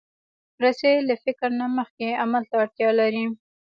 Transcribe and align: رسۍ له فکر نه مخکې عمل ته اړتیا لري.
رسۍ 0.63 0.95
له 1.09 1.15
فکر 1.23 1.49
نه 1.59 1.65
مخکې 1.77 2.19
عمل 2.23 2.43
ته 2.49 2.55
اړتیا 2.63 2.89
لري. 2.99 3.25